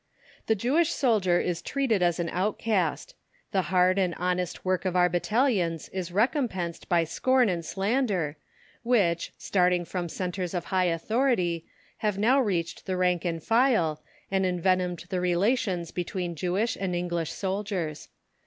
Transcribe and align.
The 0.47 0.55
Jewish 0.55 0.89
soldier 0.91 1.39
is 1.39 1.61
treated 1.61 2.01
as 2.01 2.19
an 2.19 2.27
outcast. 2.29 3.13
The 3.51 3.61
hard 3.69 3.99
and 3.99 4.15
honest 4.15 4.65
work 4.65 4.83
of 4.83 4.95
our 4.95 5.07
battalions 5.09 5.89
is 5.89 6.11
recompensed 6.11 6.89
by 6.89 7.03
scorn 7.03 7.49
and 7.49 7.63
slander, 7.63 8.35
which, 8.81 9.31
starting 9.37 9.85
from 9.85 10.09
centres 10.09 10.55
of 10.55 10.65
high 10.73 10.85
authority, 10.85 11.67
have 11.97 12.17
now 12.17 12.41
reached 12.41 12.87
the 12.87 12.97
rank 12.97 13.25
and 13.25 13.43
file, 13.43 14.01
and 14.31 14.43
envenomed 14.43 15.05
the 15.09 15.21
relations 15.21 15.91
between 15.91 16.33
Jewish 16.33 16.75
and 16.75 16.95
English 16.95 17.31
soldiers. 17.31 18.09